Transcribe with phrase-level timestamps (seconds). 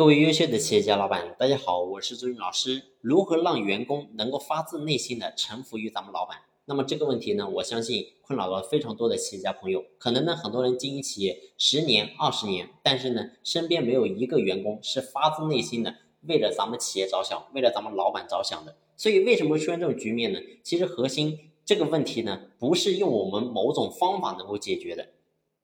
[0.00, 2.84] 各位优秀的企业家老板，大家好，我是周云老师。
[3.02, 6.38] 如何让员工能够发自内心的臣服于咱们老板？
[6.64, 9.84] 那么这个问题呢，我相信困扰了非常多的企业家朋友。
[9.98, 18.74] 可能呢，很多人经营企业十年、二十年，但是呢，身边没有一个员工是发自内心的为了咱们企业着想，为了咱们老板着想的。
[18.96, 20.40] 所以为什么会出现这种局面呢？
[20.62, 25.08] 其实核心这个问题呢，不是用我们某种方法能够解决的。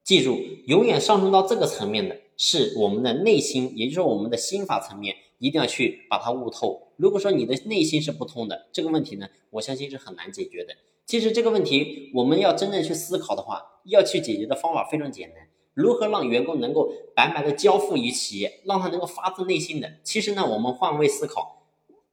[0.04, 6.88] 记住，永远上升到这个层面的是我们的内心，也就是说我们的心法层面，一定要去把它悟透。
[6.96, 10.74] 如果说你的内心是不通的，这个问题呢，我相信是很难解决的。
[11.06, 15.48] 其实这个问题，我们要真正去思考的话，要去解决的方法非常简单。
[15.72, 19.92] 如何让员工能够白白的交付于企业，让他能够发自内心的？
[20.02, 21.66] 其实呢，我们换位思考，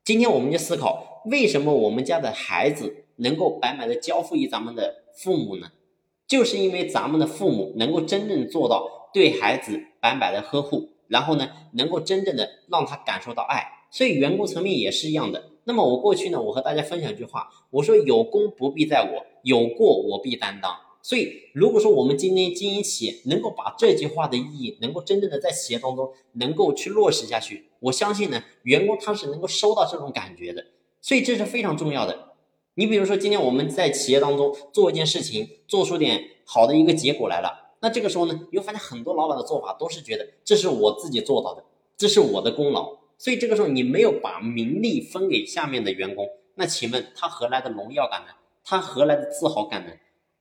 [0.03, 5.71] 今天我们就思考，为什么我们家的孩子能够白白的交付于咱们的父母呢？
[6.33, 15.51] 就是因为咱们的父母能够真正做到对孩子白白的呵护，然后呢，能够真正的让他感受到爱，所以员工层面也是一样的。
[15.65, 20.75] 那么我过去呢，我和大家分享一句话，我说有功不必在我，有过我必担当。
[21.03, 30.65] 所以如果说我们今天经营企业，能够把这句话的意义，能够真正的在企业当中能够去落实下去，我相信呢，员工他是能够收到这种感觉的。
[30.99, 32.32] 所以这是非常重要的。
[32.75, 41.63] 你比如说，今天我们在企业当中做一件事情，做出点好的一个结果来了，那这个时候呢，你会发现很多老板的做法都是觉得这是我自己做到的，
[41.95, 48.27] 这是我的功劳，所以这个时候你没有把名利分给下面的员工，那请问他何来的荣耀感呢？
[48.65, 49.91] 他何来的自豪感呢？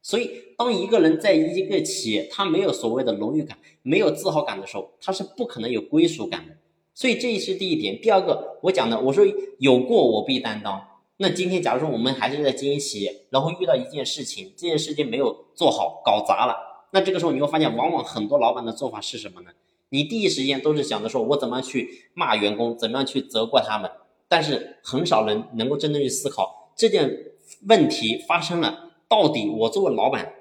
[0.01, 6.57] 所以，当一个人在一个企业，他没有所谓的荣誉感，没有自豪感的时候，他是不可能有归属感的。
[6.95, 8.01] 所以，这是第一点。
[8.01, 9.25] 第二个，我讲的，我说
[9.59, 10.89] 有过我必担当。
[11.23, 16.57] 那今天，假如说我们还是在经营企业，然后遇到一件事情，这件事情没有做好，搞砸了，
[16.91, 19.53] 那这个时候你会发现，往往很多老板的做法是什么呢？
[19.91, 23.89] 你第一时间都是想着说，我怎么样去骂员工，怎么样去责怪他们，
[24.27, 27.33] 但是很少人能够真正去思考这件
[27.69, 30.35] 问题发生了，到底我作为老板，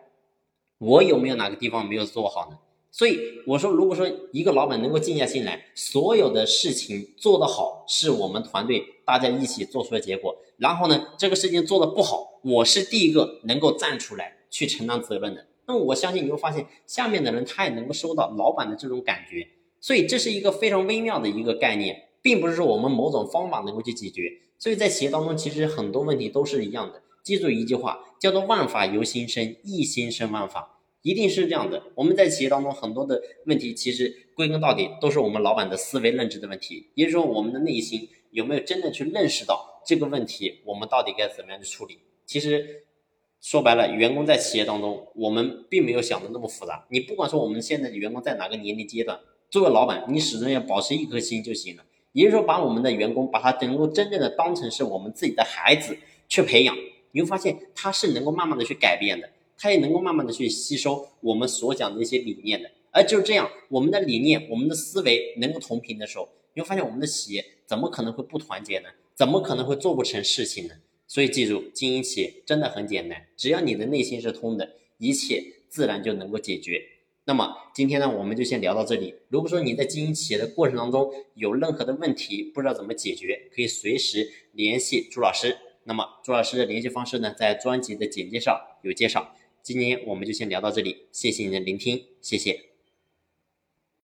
[0.79, 2.57] 我有没有哪个地方没有做好呢？
[2.91, 10.35] 所以我说，如果说一个老板能够静下心来，所有的事情做得好，是我们团队大家一起做出的结果。
[10.57, 15.47] 然后呢，这个事情做得不好，我是第一个能够站出来去承担责任的。
[15.67, 19.47] 那么我相信你会发现，下面的人他也能够收到老板的这种感觉。
[19.79, 24.29] 所以这是一个非常微妙的一个概念，并不是说我们某种方法能够去解决。
[24.59, 27.01] 所以在企业当中，其实很多问题都是一样的。
[27.23, 30.80] 记住一句话，叫做“万法由心生，一心生万法”。
[31.01, 31.81] 一定是这样的。
[31.95, 36.87] 我们在企业当中很多的问题，其实归根到底都是我们老板的思维认知的问题。
[36.95, 41.99] 也就是说，我们的内心有没有真的去认识到这个问题，我们到底该怎么样去处理？
[42.25, 42.83] 其实
[43.41, 46.85] 说白了，员工在企业当中，我们并没有想的那么复杂。
[46.89, 49.19] 你不管说我们现在的员工在哪个年龄阶段，
[49.49, 51.83] 作为老板，你始终要保持一颗心就行了。
[52.13, 55.97] 也就是说，把我们的员工，把他能够真正的当成是我们自己的孩子
[56.29, 56.75] 去培养，
[57.13, 59.29] 你会发现他是能够慢慢的去改变的。
[59.61, 68.89] 他也能够慢慢的去吸收我们所讲的一些理念的，而就是这样，我们的理念、我们的思维能够同频的时候，你会发现我们的企业怎么可能会不团结呢？
[69.13, 70.73] 怎么可能会做不成事情呢？
[71.05, 76.81] 所以记住，经营企业真的很简单，只要你的内心是通的，一切自然就能够解决。
[77.25, 79.13] 那么今天呢，我们就先聊到这里。
[79.29, 85.55] 如果说你在经营企业的过程当中有任何的问题，不知道怎么解决，可以随时联系朱老师。
[85.83, 89.35] 那么朱老师的联系方式呢，在专辑的简介上有介绍。
[89.63, 92.70] 今天我们就先聊到这里，谢谢你的聆听，谢谢。